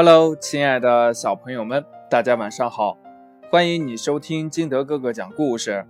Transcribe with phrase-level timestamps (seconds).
[0.00, 2.96] Hello，亲爱的小朋友们，大家晚上好！
[3.50, 5.84] 欢迎你收听金德哥哥讲故事。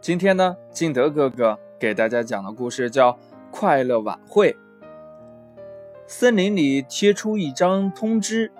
[0.00, 3.10] 今天呢，金德哥哥给大家讲的故事叫
[3.50, 4.52] 《快乐晚会》。
[6.06, 8.52] 森林里贴出一张通知，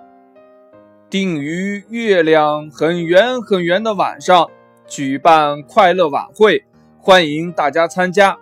[1.09, 4.49] 定于月亮很圆很圆的晚上
[4.85, 6.65] 举办快乐晚会，
[6.99, 8.37] 欢迎大家参加。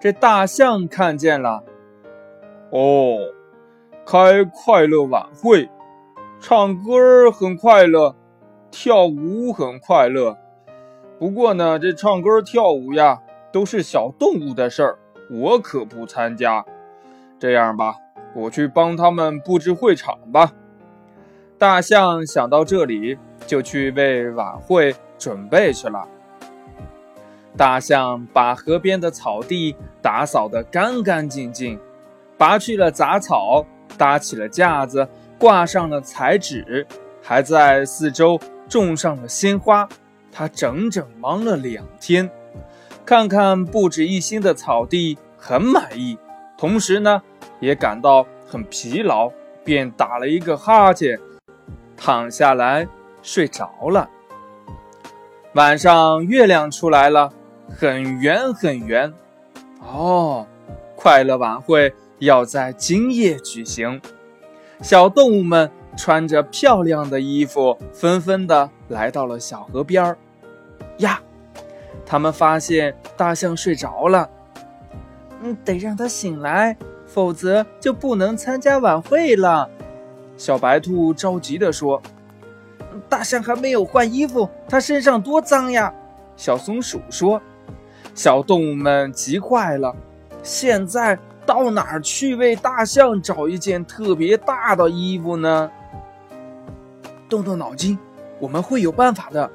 [0.00, 1.64] 这大象看见了，
[2.70, 3.18] 哦，
[4.14, 5.68] 开快乐晚会，
[6.38, 8.14] 唱歌很快乐，
[8.70, 10.38] 跳舞很快乐。
[11.18, 14.98] 不过呢，这唱歌跳舞呀，都是小动物的事儿，
[15.28, 16.64] 我可不参加。
[17.40, 17.96] 这样吧，
[18.36, 20.52] 我去帮他们布置会场吧。
[21.58, 23.18] 大象想到这里，
[23.48, 26.06] 就去为晚会准备去了。
[27.56, 31.80] 大象把河边的草地打扫得干干净净，
[32.38, 33.66] 拔去了杂草，
[33.96, 35.08] 搭起了架子，
[35.38, 36.86] 挂上了彩纸，
[37.22, 39.88] 还在四周种上了鲜花。
[40.32, 42.30] 他整整忙了两天，
[43.06, 46.18] 看看布置一新的草地，很满意，
[46.58, 47.22] 同时呢，
[47.60, 49.30] 也感到很疲劳，
[49.64, 51.18] 便打了一个哈欠，
[51.96, 52.88] 躺下来
[53.22, 54.08] 睡着了。
[55.54, 57.32] 晚上，月亮出来了。
[57.66, 59.10] 很圆很圆，
[59.80, 60.46] 哦！
[60.94, 64.00] 快乐晚会要在今夜举行。
[64.80, 70.18] 小动物们穿着漂亮的衣服，纷纷的来到了小河边儿。
[70.98, 71.20] 呀，
[72.04, 74.28] 他们发现大象睡着了。
[75.42, 79.68] 嗯，得让它醒来，否则就不能参加晚会了。
[80.36, 82.02] 小白兔着急地说
[83.08, 85.92] ：“大象还没有换衣服，它身上多脏呀！”
[86.36, 87.40] 小松鼠说。
[88.14, 89.94] 小动物们急坏了，
[90.42, 91.18] 现在
[91.62, 95.70] 到哪儿去为大象找一件特别大的衣服呢？
[97.28, 97.98] 动动脑筋，
[98.38, 99.50] 我们会有办法的。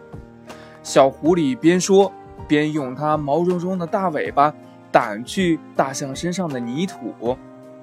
[0.84, 2.12] 小狐狸边说
[2.48, 4.54] 边用它毛茸茸的大尾巴
[4.92, 7.38] 掸去大象身上的泥土，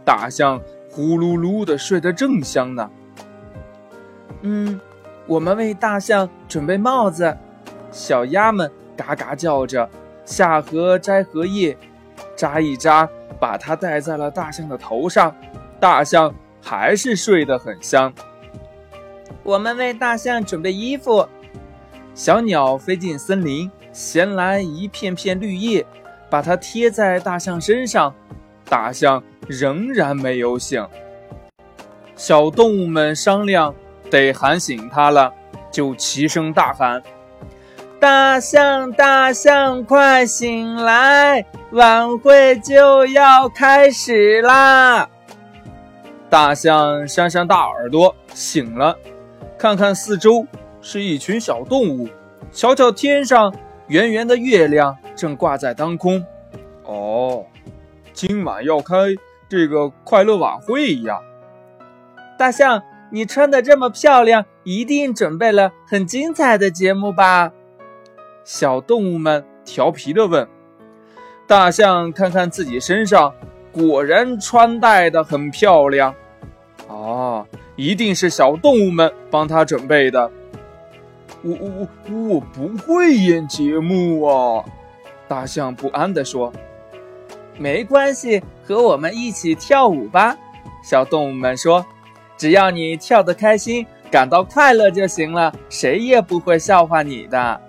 [0.05, 2.91] 大象呼噜噜的睡得正香呢。
[4.43, 4.81] 嗯，
[5.27, 7.37] 我们为大象准备帽子，
[7.91, 9.89] 小鸭们嘎嘎叫着。
[10.25, 11.79] 下河摘荷叶，
[12.35, 13.09] 扎一扎，
[13.39, 15.35] 把它戴在了大象的头上。
[15.79, 18.13] 大象还是睡得很香。
[19.43, 21.29] 我们为大象准备衣服。
[22.15, 25.87] 小鸟飞进森林，衔来一片片绿叶，
[26.31, 28.15] 把它贴在大象身上。
[28.65, 30.85] 大象仍然没有醒。
[32.17, 33.75] 小动物们商量，
[34.11, 35.33] 得喊醒它了，
[35.71, 37.03] 就齐声大喊。
[37.99, 41.47] 大象，大象，快醒来！
[41.73, 45.09] 晚会就要开始啦！
[46.29, 48.99] 大象扇扇大耳朵，醒了，
[49.59, 50.47] 看看四周，
[50.83, 52.09] 是一群小动物。
[52.53, 53.55] 瞧瞧天上，
[53.89, 56.23] 圆圆的月亮正挂在当空。
[56.85, 57.47] 哦，
[58.13, 58.95] 今晚要开
[59.49, 61.19] 这个快乐晚会呀！
[62.39, 67.53] 大象，你穿的这么漂亮，一定准备了很精彩的节目吧？
[68.47, 70.47] 小动物们调皮地问
[71.49, 73.35] ：“大象，看看自己身上，
[73.73, 76.15] 果然穿戴得很漂亮。
[76.89, 80.31] 啊，一定是小动物们帮他准备的。
[81.43, 84.65] 我我我不会演节目啊！”
[85.27, 86.53] 大象不安地说。
[87.59, 90.37] “没关系，和我们一起跳舞吧。”
[90.89, 91.85] 小动物们说
[92.39, 97.61] ：“只要你跳得开心，感到快乐就行了，谁也不会笑话你的。”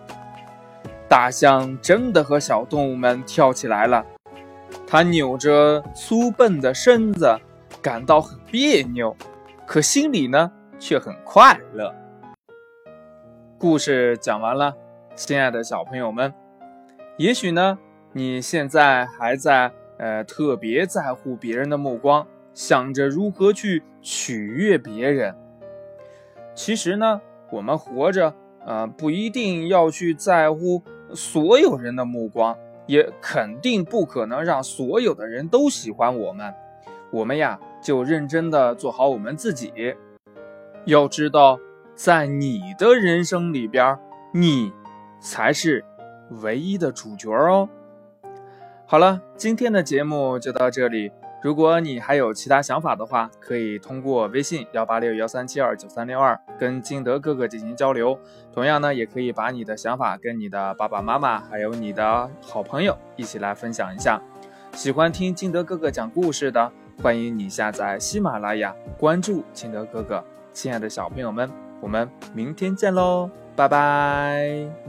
[1.09, 4.05] 大象真的和小动物们跳起来了，
[4.85, 7.39] 它扭着粗笨的身子，
[7.81, 9.15] 感到很别扭，
[9.65, 11.95] 可心里呢却很快乐。
[13.57, 14.75] 故事讲完了，
[15.15, 16.33] 亲爱的小朋友们，
[17.15, 17.79] 也许呢
[18.11, 25.33] 你现在还在呃特别在乎别人的目光，想着如何去取悦别人。
[26.53, 28.33] 其实呢，我们活着，
[28.65, 30.83] 呃，不一定要去在乎。
[31.13, 36.53] 所有人的目光也肯定不可能让所有的人都喜欢我们，
[37.11, 39.95] 我们呀就认真的做好我们自己。
[40.85, 41.59] 要知道，
[41.95, 43.97] 在你的人生里边，
[44.33, 44.71] 你
[45.19, 45.83] 才是
[46.41, 47.67] 唯一的主角哦。
[48.85, 51.11] 好了，今天的节目就到这里。
[51.41, 58.19] 如果你还有其他想法的话，可以通过微信幺八六幺三七二九三六二跟金德哥哥进行交流。
[58.51, 64.19] 同样呢，也可以把你的想法跟你的爸爸妈妈还有你的好朋友一起来分享一下。
[64.73, 70.23] 喜欢听金德哥哥讲故事的，欢迎你下载喜马拉雅，关注金德哥哥。
[70.53, 71.49] 亲爱的小朋友们，
[71.79, 74.86] 我们明天见喽，拜拜。